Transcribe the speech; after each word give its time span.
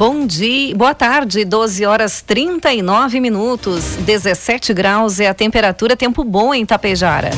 Bom 0.00 0.26
dia, 0.26 0.74
boa 0.74 0.94
tarde, 0.94 1.44
12 1.44 1.84
horas 1.84 2.22
39 2.22 3.20
minutos, 3.20 3.96
17 3.96 4.72
graus 4.72 5.20
é 5.20 5.28
a 5.28 5.34
temperatura, 5.34 5.94
tempo 5.94 6.24
bom 6.24 6.54
em 6.54 6.64
Tapejara. 6.64 7.28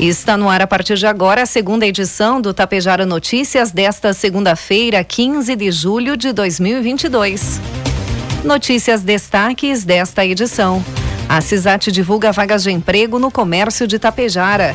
Está 0.00 0.36
no 0.36 0.48
ar 0.48 0.60
a 0.60 0.66
partir 0.66 0.96
de 0.96 1.06
agora 1.06 1.42
a 1.42 1.46
segunda 1.46 1.86
edição 1.86 2.40
do 2.40 2.52
Tapejara 2.52 3.06
Notícias 3.06 3.70
desta 3.70 4.12
segunda-feira, 4.12 5.04
15 5.04 5.54
de 5.54 5.70
julho 5.70 6.16
de 6.16 6.32
2022. 6.32 7.60
Notícias 8.42 9.02
destaques 9.02 9.84
desta 9.84 10.26
edição. 10.26 10.84
A 11.28 11.40
CISAT 11.40 11.92
divulga 11.92 12.32
vagas 12.32 12.64
de 12.64 12.72
emprego 12.72 13.20
no 13.20 13.30
comércio 13.30 13.86
de 13.86 14.00
Tapejara. 14.00 14.74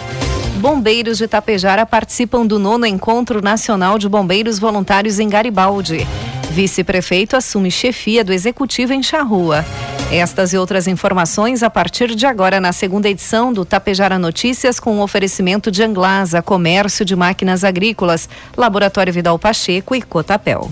Bombeiros 0.61 1.17
de 1.17 1.27
Tapejara 1.27 1.85
participam 1.85 2.45
do 2.45 2.57
nono 2.57 2.85
Encontro 2.85 3.41
Nacional 3.41 3.99
de 3.99 4.07
Bombeiros 4.07 4.57
Voluntários 4.57 5.19
em 5.19 5.27
Garibaldi. 5.27 6.07
Vice-prefeito 6.57 7.37
assume 7.37 7.69
chefia 7.69 8.23
do 8.23 8.33
executivo 8.33 8.91
em 8.91 9.03
Charrua. 9.03 9.63
Estas 10.11 10.53
e 10.53 10.57
outras 10.57 10.87
informações 10.87 11.61
a 11.61 11.69
partir 11.69 12.15
de 12.15 12.25
agora 12.25 12.59
na 12.59 12.73
segunda 12.73 13.07
edição 13.07 13.53
do 13.53 13.63
Tapejara 13.63 14.17
Notícias 14.17 14.79
com 14.79 14.97
o 14.97 15.03
oferecimento 15.03 15.69
de 15.69 15.83
Anglasa, 15.83 16.41
Comércio 16.41 17.05
de 17.05 17.15
Máquinas 17.15 17.63
Agrícolas, 17.63 18.27
Laboratório 18.57 19.13
Vidal 19.13 19.37
Pacheco 19.37 19.93
e 19.93 20.01
Cotapel. 20.01 20.71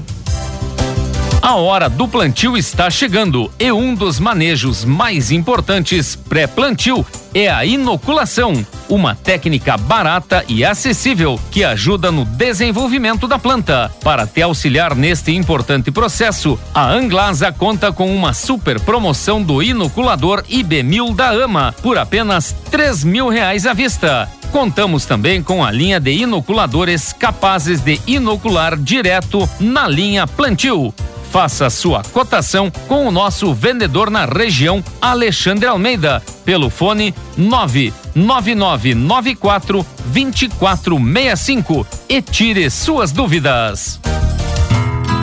A 1.46 1.54
hora 1.54 1.88
do 1.88 2.08
plantio 2.08 2.58
está 2.58 2.90
chegando 2.90 3.52
e 3.60 3.72
um 3.72 3.94
dos 3.94 4.20
manejos 4.20 4.84
mais 4.84 5.30
importantes 5.30 6.16
pré-plantio 6.16 7.06
é 7.36 7.48
a 7.48 7.64
inoculação, 7.64 8.66
uma 8.90 9.14
técnica 9.14 9.78
barata 9.78 10.44
e 10.50 10.66
acessível 10.66 11.40
que 11.52 11.64
ajuda 11.64 12.12
no 12.12 12.26
desenvolvimento 12.26 13.28
da 13.28 13.38
planta. 13.38 13.92
Para 14.04 14.26
te 14.26 14.42
auxiliar 14.42 14.96
neste 14.96 15.34
importante 15.34 15.92
processo, 15.92 16.58
a 16.74 16.90
Anglasa 16.92 17.52
conta 17.52 17.92
com 17.92 18.12
uma 18.16 18.34
super 18.34 18.80
promoção 18.80 19.40
do 19.44 19.62
inoculador 19.62 20.44
IB1000 20.50 21.16
da 21.16 21.30
AMA 21.30 21.76
por 21.80 21.96
apenas 21.96 22.56
três 22.72 23.04
mil 23.04 23.30
reais 23.30 23.68
à 23.68 23.74
vista. 23.74 24.28
Contamos 24.52 25.06
também 25.06 25.44
com 25.44 25.64
a 25.64 25.70
linha 25.70 26.00
de 26.00 26.12
inoculadores 26.12 27.14
capazes 27.14 27.82
de 27.82 28.02
inocular 28.08 28.76
direto 28.76 29.48
na 29.60 29.88
linha 29.88 30.26
plantio. 30.26 30.92
Faça 31.36 31.70
sua 31.70 32.02
cotação 32.02 32.72
com 32.88 33.06
o 33.06 33.12
nosso 33.12 33.54
vendedor 33.54 34.10
na 34.10 34.24
região, 34.24 34.82
Alexandre 35.02 35.68
Almeida, 35.68 36.24
pelo 36.46 36.70
fone 36.70 37.14
99994 37.36 39.86
2465 40.06 41.86
e 42.08 42.22
tire 42.22 42.70
suas 42.70 43.12
dúvidas. 43.12 44.00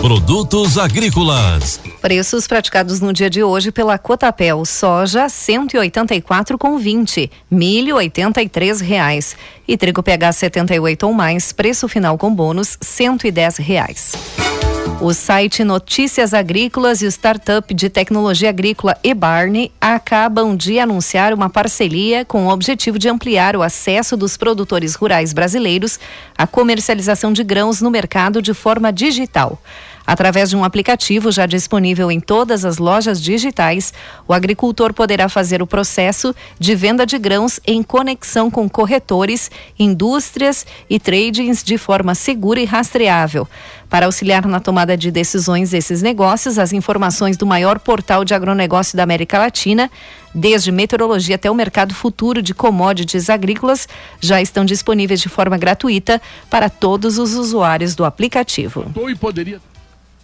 Produtos 0.00 0.78
agrícolas. 0.78 1.78
Preços 2.00 2.46
praticados 2.46 3.00
no 3.00 3.12
dia 3.12 3.28
de 3.28 3.42
hoje 3.42 3.70
pela 3.70 3.98
Cotapel: 3.98 4.64
soja 4.64 5.28
184 5.28 6.56
com 6.56 6.78
20, 6.78 7.30
milho 7.50 7.96
83 7.96 8.80
reais 8.80 9.36
e 9.68 9.76
trigo 9.76 10.02
PH 10.02 10.32
78 10.32 11.06
ou 11.06 11.12
mais, 11.12 11.52
preço 11.52 11.86
final 11.86 12.16
com 12.16 12.34
bônus 12.34 12.78
110 12.80 13.58
reais. 13.58 14.14
O 15.02 15.14
site 15.14 15.64
Notícias 15.64 16.34
Agrícolas 16.34 17.00
e 17.00 17.06
o 17.06 17.08
startup 17.08 17.72
de 17.72 17.88
tecnologia 17.88 18.50
agrícola 18.50 18.96
eBarney 19.02 19.70
acabam 19.80 20.54
de 20.54 20.78
anunciar 20.78 21.32
uma 21.32 21.48
parceria 21.48 22.22
com 22.24 22.46
o 22.46 22.50
objetivo 22.50 22.98
de 22.98 23.08
ampliar 23.08 23.56
o 23.56 23.62
acesso 23.62 24.14
dos 24.14 24.36
produtores 24.36 24.94
rurais 24.94 25.32
brasileiros 25.32 25.98
à 26.36 26.46
comercialização 26.46 27.32
de 27.32 27.42
grãos 27.42 27.80
no 27.80 27.90
mercado 27.90 28.42
de 28.42 28.52
forma 28.52 28.92
digital. 28.92 29.58
Através 30.06 30.50
de 30.50 30.56
um 30.56 30.64
aplicativo 30.64 31.30
já 31.30 31.46
disponível 31.46 32.10
em 32.10 32.20
todas 32.20 32.64
as 32.64 32.78
lojas 32.78 33.22
digitais, 33.22 33.92
o 34.26 34.32
agricultor 34.32 34.92
poderá 34.92 35.28
fazer 35.28 35.62
o 35.62 35.66
processo 35.66 36.34
de 36.58 36.74
venda 36.74 37.06
de 37.06 37.18
grãos 37.18 37.60
em 37.66 37.82
conexão 37.82 38.50
com 38.50 38.68
corretores, 38.68 39.50
indústrias 39.78 40.66
e 40.88 40.98
tradings 40.98 41.62
de 41.62 41.78
forma 41.78 42.14
segura 42.14 42.60
e 42.60 42.64
rastreável. 42.64 43.46
Para 43.88 44.06
auxiliar 44.06 44.46
na 44.46 44.60
tomada 44.60 44.96
de 44.96 45.10
decisões 45.10 45.70
desses 45.70 46.00
negócios, 46.00 46.58
as 46.58 46.72
informações 46.72 47.36
do 47.36 47.44
maior 47.44 47.80
portal 47.80 48.24
de 48.24 48.32
agronegócio 48.32 48.96
da 48.96 49.02
América 49.02 49.36
Latina, 49.36 49.90
desde 50.32 50.70
meteorologia 50.70 51.34
até 51.34 51.50
o 51.50 51.54
mercado 51.54 51.92
futuro 51.92 52.40
de 52.40 52.54
commodities 52.54 53.28
agrícolas, 53.28 53.88
já 54.20 54.40
estão 54.40 54.64
disponíveis 54.64 55.20
de 55.20 55.28
forma 55.28 55.58
gratuita 55.58 56.22
para 56.48 56.70
todos 56.70 57.18
os 57.18 57.34
usuários 57.34 57.96
do 57.96 58.04
aplicativo. 58.04 58.86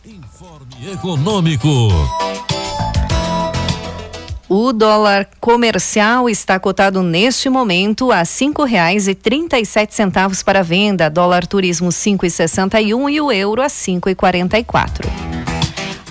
Informe 0.06 0.92
Econômico. 0.92 1.68
O 4.48 4.72
dólar 4.72 5.28
comercial 5.40 6.30
está 6.30 6.60
cotado 6.60 7.02
neste 7.02 7.48
momento 7.48 8.12
a 8.12 8.24
cinco 8.24 8.62
reais 8.62 9.08
e 9.08 9.16
trinta 9.16 9.58
e 9.58 9.66
sete 9.66 9.96
centavos 9.96 10.44
para 10.44 10.62
venda, 10.62 11.10
dólar 11.10 11.44
turismo 11.44 11.90
cinco 11.90 12.24
e 12.24 12.30
sessenta 12.30 12.80
e 12.80 12.94
um 12.94 13.08
e 13.08 13.20
o 13.20 13.32
euro 13.32 13.60
a 13.60 13.68
cinco 13.68 14.08
e 14.08 14.14
quarenta 14.14 14.56
e 14.56 14.62
quatro. 14.62 15.10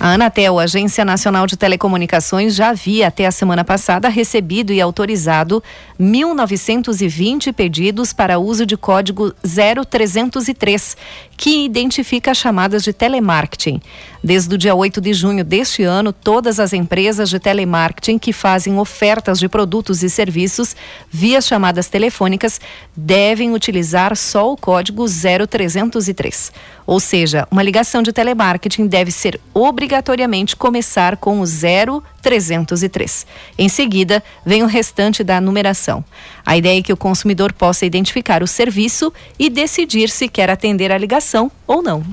A 0.06 0.12
Anatel, 0.12 0.60
Agência 0.60 1.04
Nacional 1.04 1.48
de 1.48 1.56
Telecomunicações, 1.56 2.54
já 2.54 2.68
havia 2.68 3.08
até 3.08 3.26
a 3.26 3.32
semana 3.32 3.64
passada 3.64 4.08
recebido 4.08 4.72
e 4.72 4.80
autorizado 4.80 5.60
1.920 6.00 7.52
pedidos 7.52 8.12
para 8.12 8.38
uso 8.38 8.64
de 8.64 8.76
código 8.76 9.34
0303, 9.42 10.96
que 11.36 11.64
identifica 11.64 12.32
chamadas 12.34 12.84
de 12.84 12.92
telemarketing. 12.92 13.82
Desde 14.22 14.54
o 14.54 14.58
dia 14.58 14.76
8 14.76 15.00
de 15.00 15.12
junho 15.12 15.44
deste 15.44 15.82
ano, 15.82 16.12
todas 16.12 16.60
as 16.60 16.72
empresas 16.72 17.28
de 17.28 17.40
telemarketing 17.40 18.16
que 18.16 18.32
fazem 18.32 18.78
ofertas 18.78 19.40
de 19.40 19.48
produtos 19.48 20.04
e 20.04 20.08
serviços 20.08 20.76
via 21.10 21.40
chamadas 21.40 21.88
telefônicas 21.88 22.60
devem 22.96 23.52
utilizar 23.52 24.16
só 24.16 24.52
o 24.52 24.56
código 24.56 25.04
0303. 25.04 26.52
Ou 26.86 27.00
seja, 27.00 27.48
uma 27.50 27.62
ligação 27.62 28.02
de 28.02 28.12
telemarketing 28.12 28.86
deve 28.86 29.10
ser 29.10 29.40
obrigatoriamente 29.52 30.54
começar 30.54 31.16
com 31.16 31.40
o 31.40 31.44
0303. 31.44 33.26
Em 33.58 33.68
seguida, 33.68 34.22
vem 34.44 34.62
o 34.62 34.66
restante 34.66 35.24
da 35.24 35.40
numeração. 35.40 36.04
A 36.44 36.56
ideia 36.56 36.78
é 36.78 36.82
que 36.82 36.92
o 36.92 36.96
consumidor 36.96 37.52
possa 37.52 37.84
identificar 37.84 38.42
o 38.42 38.46
serviço 38.46 39.12
e 39.38 39.50
decidir 39.50 40.08
se 40.08 40.28
quer 40.28 40.48
atender 40.50 40.92
a 40.92 40.98
ligação 40.98 41.50
ou 41.66 41.82
não. 41.82 42.04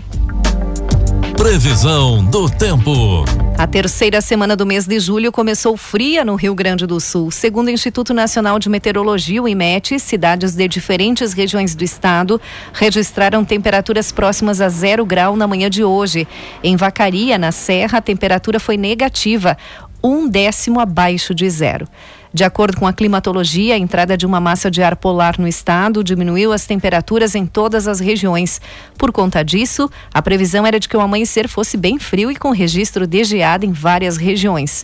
Previsão 1.44 2.24
do 2.24 2.50
tempo. 2.50 3.25
A 3.57 3.68
terceira 3.68 4.22
semana 4.22 4.56
do 4.56 4.66
mês 4.66 4.88
de 4.88 4.98
julho 4.98 5.30
começou 5.30 5.75
fria 5.75 6.24
no 6.24 6.36
Rio 6.36 6.56
Grande 6.56 6.88
do 6.88 7.01
Sul. 7.01 7.31
Segundo 7.31 7.68
o 7.68 7.69
Instituto 7.69 8.13
Nacional 8.13 8.57
de 8.57 8.69
Meteorologia, 8.69 9.44
o 9.44 9.48
IMET, 9.50 10.00
cidades 10.00 10.56
de 10.56 10.66
diferentes 10.69 11.34
regiões 11.34 11.75
do 11.75 11.84
estado 11.84 12.40
registraram 12.72 13.44
temperaturas 13.44 14.10
próximas 14.10 14.62
a 14.62 14.69
zero 14.69 15.06
grau 15.06 15.36
na 15.36 15.45
manhã 15.45 15.69
de 15.69 15.84
hoje. 15.84 16.25
Em 16.63 16.78
Vacaria, 16.78 17.38
na 17.38 17.51
Serra, 17.51 17.98
a 17.98 18.01
temperatura 18.01 18.57
foi 18.57 18.78
negativa, 18.78 19.57
um 20.01 20.30
décimo 20.30 20.80
abaixo 20.80 21.36
de 21.36 21.50
zero. 21.50 21.90
De 22.33 22.44
acordo 22.44 22.77
com 22.77 22.88
a 22.88 22.94
climatologia, 22.94 23.75
a 23.75 23.77
entrada 23.77 24.18
de 24.18 24.25
uma 24.25 24.39
massa 24.39 24.71
de 24.71 24.81
ar 24.81 24.95
polar 24.95 25.39
no 25.39 25.47
estado 25.47 26.03
diminuiu 26.03 26.51
as 26.51 26.65
temperaturas 26.65 27.35
em 27.35 27.45
todas 27.45 27.88
as 27.88 28.00
regiões. 28.00 28.59
Por 28.97 29.12
conta 29.12 29.44
disso, 29.44 29.88
a 30.12 30.19
previsão 30.19 30.65
era 30.65 30.80
de 30.80 30.89
que 30.89 30.97
o 30.97 31.00
amanhecer 31.00 31.47
fosse 31.47 31.77
bem 31.77 32.00
frio 32.00 32.31
e 32.31 32.35
com 32.35 32.50
registro 32.50 33.06
de 33.06 33.24
geada 33.24 33.68
em 33.68 33.71
várias 33.71 34.18
regiões. 34.18 34.83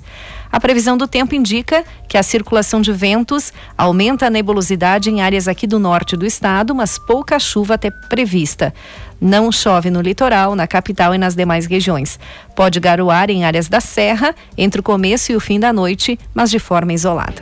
A 0.52 0.60
previsão 0.60 0.96
do 0.96 1.08
tempo 1.08 1.34
indica 1.34 1.84
que 2.08 2.18
a 2.18 2.24
circulação 2.24 2.82
de 2.82 2.92
ventos 2.92 3.52
aumenta 3.76 4.28
a 4.28 4.30
nebulosidade 4.30 5.10
em 5.10 5.22
áreas 5.22 5.48
aqui 5.48 5.66
do 5.66 5.80
norte 5.80 6.16
do 6.16 6.28
estado, 6.28 6.76
mas 6.76 7.00
pouca 7.00 7.40
chuva 7.40 7.76
até 7.76 7.90
prevista. 7.90 8.74
Não 9.22 9.52
chove 9.52 9.90
no 9.90 10.02
litoral, 10.02 10.56
na 10.56 10.68
capital 10.68 11.14
e 11.14 11.18
nas 11.18 11.36
demais 11.36 11.66
regiões. 11.66 12.20
Pode 12.56 12.80
garoar 12.80 13.30
em 13.30 13.44
áreas 13.44 13.68
da 13.68 13.82
serra 13.82 14.34
entre 14.58 14.80
o 14.80 14.84
começo 14.84 15.32
e 15.32 15.36
o 15.36 15.40
fim 15.40 15.60
da 15.60 15.74
noite, 15.74 16.18
mas 16.34 16.50
de 16.50 16.60
forma 16.60 16.94
isolada. 16.94 17.42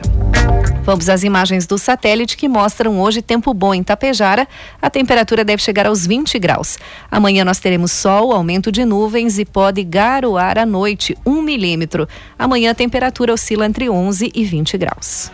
Vamos 0.88 1.10
às 1.10 1.22
imagens 1.22 1.66
do 1.66 1.76
satélite 1.76 2.34
que 2.34 2.48
mostram 2.48 2.98
hoje 2.98 3.20
tempo 3.20 3.52
bom 3.52 3.74
em 3.74 3.82
Tapejara. 3.82 4.48
A 4.80 4.88
temperatura 4.88 5.44
deve 5.44 5.62
chegar 5.62 5.86
aos 5.86 6.06
20 6.06 6.38
graus. 6.38 6.78
Amanhã 7.10 7.44
nós 7.44 7.58
teremos 7.58 7.92
sol, 7.92 8.32
aumento 8.32 8.72
de 8.72 8.86
nuvens 8.86 9.38
e 9.38 9.44
pode 9.44 9.84
garoar 9.84 10.56
à 10.56 10.64
noite, 10.64 11.14
1 11.26 11.30
um 11.30 11.42
milímetro. 11.42 12.08
Amanhã 12.38 12.70
a 12.70 12.74
temperatura 12.74 13.34
oscila 13.34 13.66
entre 13.66 13.90
11 13.90 14.32
e 14.34 14.44
20 14.44 14.78
graus. 14.78 15.30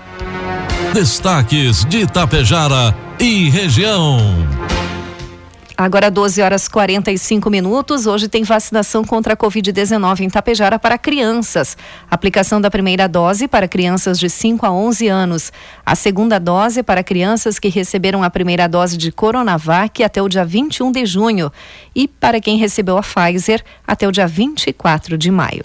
Destaques 0.93 1.85
de 1.85 2.05
Tapejara 2.05 2.93
e 3.21 3.49
região. 3.49 4.19
Agora 5.77 6.09
12 6.09 6.41
horas 6.41 6.69
45 6.69 7.51
minutos. 7.51 8.07
Hoje 8.07 8.29
tem 8.29 8.45
vacinação 8.45 9.03
contra 9.03 9.35
a 9.35 9.37
Covid-19 9.37 10.21
em 10.21 10.31
Tapejara 10.31 10.79
para 10.79 10.97
crianças. 10.97 11.77
Aplicação 12.09 12.61
da 12.61 12.71
primeira 12.71 13.09
dose 13.09 13.49
para 13.49 13.67
crianças 13.67 14.17
de 14.17 14.31
5 14.31 14.65
a 14.65 14.71
11 14.71 15.09
anos. 15.09 15.53
A 15.85 15.97
segunda 15.97 16.39
dose 16.39 16.85
para 16.85 17.03
crianças 17.03 17.59
que 17.59 17.69
receberam 17.69 18.23
a 18.23 18.31
primeira 18.31 18.69
dose 18.69 18.97
de 18.97 19.11
Coronavac 19.11 20.01
até 20.05 20.23
o 20.23 20.29
dia 20.29 20.45
21 20.45 20.93
de 20.93 21.05
junho. 21.07 21.51
E 21.95 22.09
para 22.09 22.41
quem 22.41 22.57
recebeu 22.57 22.99
a 22.99 23.03
Pfizer 23.03 23.63
até 23.87 24.07
o 24.07 24.13
dia 24.13 24.27
24 24.27 25.17
de 25.17 25.31
maio. 25.31 25.65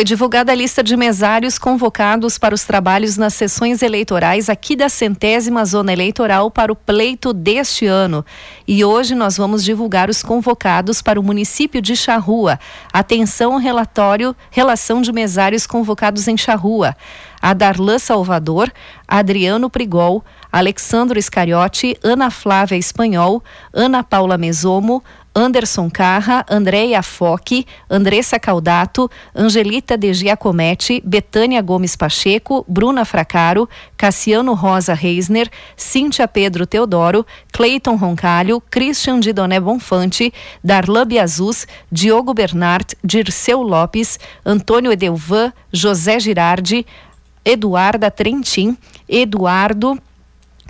Foi 0.00 0.04
divulgada 0.06 0.50
a 0.50 0.54
lista 0.54 0.82
de 0.82 0.96
mesários 0.96 1.58
convocados 1.58 2.38
para 2.38 2.54
os 2.54 2.64
trabalhos 2.64 3.18
nas 3.18 3.34
sessões 3.34 3.82
eleitorais 3.82 4.48
aqui 4.48 4.74
da 4.74 4.88
centésima 4.88 5.62
zona 5.62 5.92
eleitoral 5.92 6.50
para 6.50 6.72
o 6.72 6.74
pleito 6.74 7.34
deste 7.34 7.84
ano. 7.84 8.24
E 8.66 8.82
hoje 8.82 9.14
nós 9.14 9.36
vamos 9.36 9.62
divulgar 9.62 10.08
os 10.08 10.22
convocados 10.22 11.02
para 11.02 11.20
o 11.20 11.22
município 11.22 11.82
de 11.82 11.94
Charrua. 11.94 12.58
Atenção, 12.90 13.58
relatório, 13.58 14.34
relação 14.50 15.02
de 15.02 15.12
mesários 15.12 15.66
convocados 15.66 16.26
em 16.28 16.36
Charrua. 16.38 16.96
A 17.42 17.52
Darlan 17.52 17.98
Salvador, 17.98 18.72
Adriano 19.06 19.68
Prigol, 19.68 20.24
Alexandro 20.50 21.18
Iscariote, 21.18 21.96
Ana 22.02 22.30
Flávia 22.30 22.76
Espanhol, 22.76 23.42
Ana 23.72 24.02
Paula 24.02 24.38
Mesomo, 24.38 25.02
Anderson 25.34 25.88
Carra, 25.88 26.44
Andréia 26.50 27.02
Foque, 27.02 27.64
Andressa 27.88 28.38
Caldato, 28.38 29.08
Angelita 29.34 29.96
de 29.96 30.12
Giacometti, 30.12 31.00
Betânia 31.04 31.62
Gomes 31.62 31.94
Pacheco, 31.94 32.64
Bruna 32.66 33.04
Fracaro, 33.04 33.68
Cassiano 33.96 34.54
Rosa 34.54 34.92
Reisner, 34.92 35.48
Cíntia 35.76 36.26
Pedro 36.26 36.66
Teodoro, 36.66 37.24
Cleiton 37.52 37.96
Roncalho, 37.96 38.60
Christian 38.70 39.20
Didoné 39.20 39.60
Bonfante, 39.60 40.32
Darlan 40.62 41.06
Biazus, 41.06 41.66
Diogo 41.90 42.34
Bernard, 42.34 42.94
Dirceu 43.02 43.62
Lopes, 43.62 44.18
Antônio 44.44 44.90
Edelvan, 44.90 45.52
José 45.72 46.18
Girardi, 46.18 46.84
Eduarda 47.44 48.10
Trentin, 48.10 48.76
Eduardo 49.08 49.96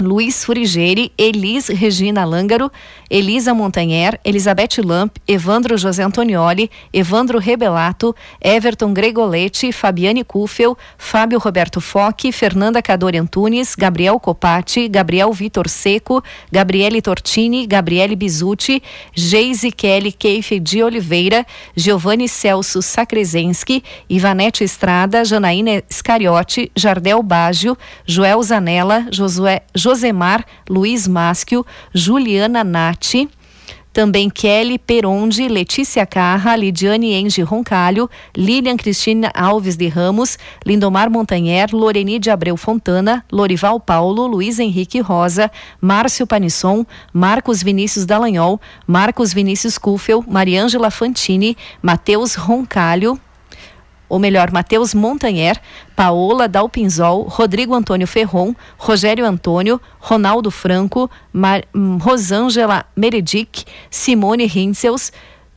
Luiz 0.01 0.45
Furigeri, 0.45 1.13
Elis 1.17 1.69
Regina 1.69 2.25
Lângaro, 2.25 2.71
Elisa 3.09 3.53
Montanher, 3.53 4.19
Elizabeth 4.25 4.79
Lamp, 4.79 5.19
Evandro 5.27 5.77
José 5.77 6.03
Antonioli, 6.03 6.71
Evandro 6.93 7.39
Rebelato, 7.39 8.15
Everton 8.41 8.93
Gregoletti, 8.93 9.73
Fabiane 9.73 10.25
Kufel, 10.25 10.77
Fábio 10.97 11.39
Roberto 11.39 11.81
Foque, 11.81 12.33
Fernanda 12.33 12.81
Cadore 12.81 13.19
Antunes, 13.19 13.75
Gabriel 13.75 14.19
Copati, 14.21 14.89
Gabriel 14.89 15.33
Vitor 15.33 15.69
Seco, 15.69 16.23
Gabriele 16.51 17.01
Tortini, 17.01 17.67
Gabriele 17.67 18.15
Bizuti, 18.15 18.83
Geise 19.15 19.71
Kelly 19.71 20.13
Keife 20.13 20.61
de 20.61 20.83
Oliveira, 20.83 21.45
Giovanni 21.75 22.29
Celso 22.29 22.81
Sacrezenski, 22.81 23.83
Ivanete 24.09 24.65
Estrada, 24.65 25.25
Janaína 25.25 25.83
Scariotti, 25.89 26.71
Jardel 26.75 27.23
Baggio, 27.23 27.77
Joel 28.07 28.43
Zanella, 28.43 29.07
Josué 29.11 29.63
Josemar 29.91 30.45
Luiz 30.69 31.09
Máschio, 31.09 31.67
Juliana 31.93 32.63
Nati, 32.63 33.29
também 33.93 34.31
Kelly 34.31 34.79
Peronde, 34.79 35.49
Letícia 35.49 36.07
Carra, 36.07 36.55
Lidiane 36.55 37.13
Enge 37.15 37.43
Roncalho, 37.43 38.09
Lilian 38.37 38.77
Cristina 38.77 39.33
Alves 39.35 39.77
de 39.77 39.89
Ramos, 39.89 40.39
Lindomar 40.65 41.11
Montanher, 41.11 41.71
Loreni 41.73 42.21
de 42.21 42.31
Abreu 42.31 42.57
Fontana, 42.57 43.25
Lorival 43.33 43.81
Paulo, 43.81 44.29
Luiz 44.29 44.61
Henrique 44.61 45.01
Rosa, 45.01 45.51
Márcio 45.81 46.25
Panisson, 46.25 46.87
Marcos 47.13 47.65
Vinícius 47.65 48.07
Dallagnol, 48.07 48.61
Marcos 48.87 49.35
Vinícius 49.35 49.77
Kufel, 49.77 50.23
Mariângela 50.25 50.93
Fantini, 50.93 51.57
Matheus 51.83 52.37
Roncalho, 52.37 53.19
ou 54.11 54.19
melhor, 54.19 54.51
Matheus 54.51 54.93
Montanher, 54.93 55.59
Paola 55.95 56.49
Dalpinzol, 56.49 57.23
Rodrigo 57.23 57.75
Antônio 57.75 58.09
Ferron, 58.09 58.55
Rogério 58.77 59.25
Antônio, 59.25 59.81
Ronaldo 60.01 60.51
Franco, 60.51 61.09
Mar 61.33 61.63
hum, 61.73 61.97
Rosângela 61.97 62.85
Meredic, 62.97 63.65
Simone 63.89 64.47
Rinsels, 64.47 65.13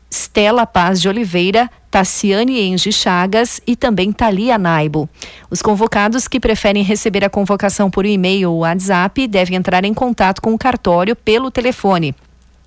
Stella 0.10 0.68
Paz 0.68 1.02
de 1.02 1.10
Oliveira, 1.10 1.68
Tassiane 1.90 2.62
Enge 2.62 2.92
Chagas 2.92 3.60
e 3.66 3.76
também 3.76 4.12
Thalia 4.12 4.60
Naibo. 4.60 5.10
Os 5.50 5.62
convocados 5.62 6.28
que 6.28 6.40
preferem 6.40 6.84
receber 6.84 7.26
a 7.26 7.30
convocação 7.30 7.90
por 7.90 8.06
e-mail 8.06 8.52
ou 8.52 8.60
WhatsApp 8.60 9.28
devem 9.28 9.58
entrar 9.58 9.84
em 9.84 9.94
contato 9.94 10.42
com 10.42 10.54
o 10.54 10.58
cartório 10.58 11.16
pelo 11.16 11.50
telefone 11.50 12.16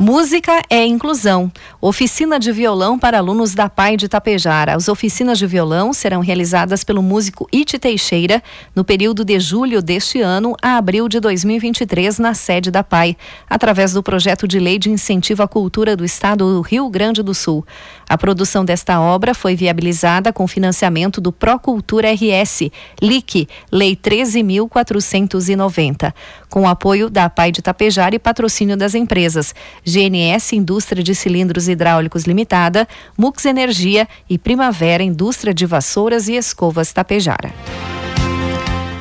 Música 0.00 0.62
é 0.70 0.86
inclusão. 0.86 1.50
Oficina 1.80 2.38
de 2.38 2.52
violão 2.52 2.96
para 2.96 3.18
alunos 3.18 3.52
da 3.52 3.68
PAI 3.68 3.96
de 3.96 4.06
Tapejara. 4.06 4.76
As 4.76 4.86
oficinas 4.86 5.40
de 5.40 5.44
violão 5.44 5.92
serão 5.92 6.20
realizadas 6.20 6.84
pelo 6.84 7.02
músico 7.02 7.48
Iti 7.50 7.80
Teixeira 7.80 8.40
no 8.76 8.84
período 8.84 9.24
de 9.24 9.40
julho 9.40 9.82
deste 9.82 10.20
ano 10.20 10.54
a 10.62 10.76
abril 10.76 11.08
de 11.08 11.18
2023 11.18 12.20
na 12.20 12.32
sede 12.32 12.70
da 12.70 12.84
PAI, 12.84 13.16
através 13.50 13.92
do 13.92 14.00
projeto 14.00 14.46
de 14.46 14.60
lei 14.60 14.78
de 14.78 14.88
incentivo 14.88 15.42
à 15.42 15.48
cultura 15.48 15.96
do 15.96 16.04
estado 16.04 16.54
do 16.54 16.60
Rio 16.60 16.88
Grande 16.88 17.20
do 17.20 17.34
Sul. 17.34 17.66
A 18.08 18.16
produção 18.16 18.64
desta 18.64 19.00
obra 19.00 19.34
foi 19.34 19.56
viabilizada 19.56 20.32
com 20.32 20.46
financiamento 20.46 21.20
do 21.20 21.32
Procultura 21.32 22.12
RS, 22.12 22.70
LIC, 23.02 23.48
Lei 23.72 23.96
13.490, 23.96 26.14
com 26.48 26.68
apoio 26.68 27.10
da 27.10 27.28
PAI 27.28 27.52
de 27.52 27.62
Tapejara 27.62 28.14
e 28.14 28.18
patrocínio 28.18 28.76
das 28.76 28.94
empresas 28.94 29.54
GNS 29.84 30.54
Indústria 30.54 31.02
de 31.02 31.14
Cilindros 31.14 31.68
Hidráulicos 31.68 32.24
Limitada, 32.24 32.86
Mux 33.16 33.44
Energia 33.44 34.08
e 34.28 34.38
Primavera 34.38 35.02
Indústria 35.02 35.52
de 35.52 35.66
Vassouras 35.66 36.28
e 36.28 36.34
Escovas 36.34 36.92
Tapejara. 36.92 37.52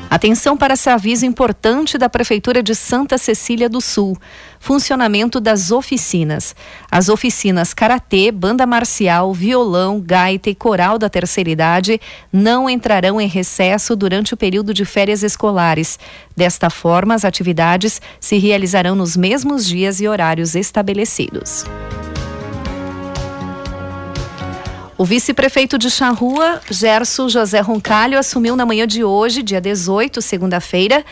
Atenção 0.10 0.56
para 0.56 0.74
esse 0.74 0.90
aviso 0.90 1.26
importante 1.26 1.98
da 1.98 2.08
Prefeitura 2.08 2.64
de 2.64 2.74
Santa 2.74 3.18
Cecília 3.18 3.68
do 3.68 3.82
Sul. 3.82 4.18
Funcionamento 4.60 5.40
das 5.40 5.72
oficinas. 5.72 6.56
As 6.92 7.10
oficinas 7.10 7.74
Karatê, 7.74 8.32
Banda 8.32 8.66
Marcial, 8.66 9.34
Violão, 9.34 10.00
Gaita 10.00 10.50
e 10.50 10.56
Coral 10.56 10.98
da 10.98 11.10
Terceira 11.10 11.50
Idade 11.50 12.02
não 12.32 12.70
entrarão 12.70 13.20
em 13.20 13.28
recesso 13.28 13.96
durante 13.96 14.34
o 14.34 14.38
período 14.38 14.74
de 14.74 14.86
férias 14.86 15.24
escolares. 15.24 16.00
Desta 16.36 16.70
forma, 16.70 17.14
as 17.14 17.24
atividades 17.24 18.02
se 18.20 18.38
realizarão 18.38 18.96
nos 18.96 19.16
mesmos 19.16 19.66
dias 19.66 20.02
e 20.02 20.08
horários 20.08 20.56
estabelecidos. 20.56 21.66
O 24.98 25.06
vice-prefeito 25.06 25.78
de 25.78 25.92
Charrua, 25.92 26.60
Gerson 26.72 27.30
José 27.30 27.60
Roncalho, 27.60 28.18
assumiu 28.18 28.56
na 28.56 28.66
manhã 28.66 28.88
de 28.88 29.04
hoje, 29.04 29.44
dia 29.44 29.62
18, 29.62 30.24
segunda-feira, 30.24 31.06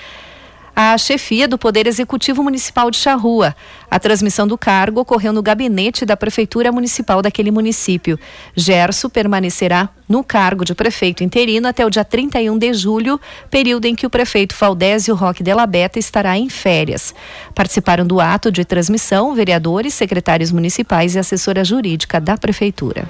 a 0.76 0.98
chefia 0.98 1.48
do 1.48 1.58
Poder 1.58 1.88
Executivo 1.88 2.44
Municipal 2.44 2.92
de 2.92 2.98
Charrua. 2.98 3.56
A 3.90 3.98
transmissão 3.98 4.46
do 4.46 4.58
cargo 4.58 5.00
ocorreu 5.00 5.32
no 5.32 5.42
gabinete 5.42 6.06
da 6.06 6.18
Prefeitura 6.18 6.72
Municipal 6.72 7.22
daquele 7.22 7.50
município. 7.50 8.20
Gerson 8.54 9.08
permanecerá 9.08 9.88
no 10.08 10.24
cargo 10.24 10.66
de 10.66 10.76
prefeito 10.76 11.24
interino 11.24 11.68
até 11.68 11.86
o 11.86 11.90
dia 11.90 12.04
31 12.04 12.58
de 12.58 12.74
julho, 12.74 13.20
período 13.50 13.86
em 13.86 13.96
que 13.96 14.06
o 14.06 14.10
prefeito 14.10 14.54
Faldésio 14.54 15.16
Roque 15.16 15.42
Della 15.42 15.66
Beta 15.66 15.98
estará 15.98 16.38
em 16.38 16.50
férias. 16.50 17.16
Participaram 17.54 18.06
do 18.06 18.20
ato 18.20 18.52
de 18.52 18.66
transmissão 18.66 19.34
vereadores, 19.34 19.94
secretários 19.94 20.52
municipais 20.52 21.16
e 21.16 21.20
assessora 21.20 21.64
jurídica 21.64 22.20
da 22.20 22.38
Prefeitura. 22.38 23.08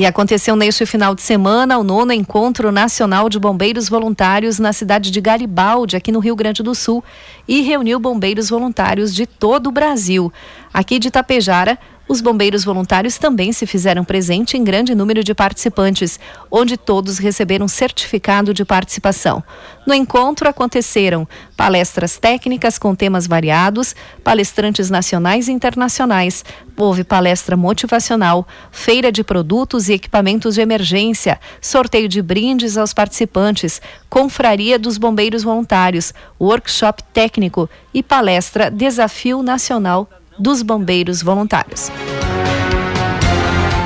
E 0.00 0.06
aconteceu 0.06 0.56
neste 0.56 0.86
final 0.86 1.14
de 1.14 1.20
semana 1.20 1.76
o 1.76 1.84
nono 1.84 2.10
Encontro 2.10 2.72
Nacional 2.72 3.28
de 3.28 3.38
Bombeiros 3.38 3.86
Voluntários 3.86 4.58
na 4.58 4.72
cidade 4.72 5.10
de 5.10 5.20
Garibaldi, 5.20 5.94
aqui 5.94 6.10
no 6.10 6.20
Rio 6.20 6.34
Grande 6.34 6.62
do 6.62 6.74
Sul, 6.74 7.04
e 7.46 7.60
reuniu 7.60 8.00
bombeiros 8.00 8.48
voluntários 8.48 9.14
de 9.14 9.26
todo 9.26 9.66
o 9.66 9.70
Brasil. 9.70 10.32
Aqui 10.72 10.98
de 10.98 11.08
Itapejara, 11.08 11.78
os 12.10 12.20
bombeiros 12.20 12.64
voluntários 12.64 13.18
também 13.18 13.52
se 13.52 13.64
fizeram 13.68 14.04
presente 14.04 14.56
em 14.56 14.64
grande 14.64 14.96
número 14.96 15.22
de 15.22 15.32
participantes, 15.32 16.18
onde 16.50 16.76
todos 16.76 17.18
receberam 17.18 17.68
certificado 17.68 18.52
de 18.52 18.64
participação. 18.64 19.44
No 19.86 19.94
encontro 19.94 20.48
aconteceram 20.48 21.24
palestras 21.56 22.18
técnicas 22.18 22.78
com 22.78 22.96
temas 22.96 23.28
variados, 23.28 23.94
palestrantes 24.24 24.90
nacionais 24.90 25.46
e 25.46 25.52
internacionais, 25.52 26.44
houve 26.76 27.04
palestra 27.04 27.56
motivacional, 27.56 28.44
feira 28.72 29.12
de 29.12 29.22
produtos 29.22 29.88
e 29.88 29.92
equipamentos 29.92 30.56
de 30.56 30.62
emergência, 30.62 31.38
sorteio 31.60 32.08
de 32.08 32.20
brindes 32.20 32.76
aos 32.76 32.92
participantes, 32.92 33.80
confraria 34.08 34.80
dos 34.80 34.98
bombeiros 34.98 35.44
voluntários, 35.44 36.12
workshop 36.40 37.04
técnico 37.12 37.70
e 37.94 38.02
palestra 38.02 38.68
Desafio 38.68 39.44
Nacional 39.44 40.08
dos 40.40 40.62
bombeiros 40.62 41.22
voluntários. 41.22 41.90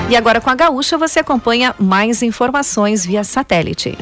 E 0.08 0.16
agora 0.16 0.40
com 0.40 0.50
a 0.50 0.54
Gaúcha 0.54 0.96
você 0.96 1.18
acompanha 1.20 1.74
mais 1.78 2.22
informações 2.22 3.04
via 3.04 3.24
satélite. 3.24 3.98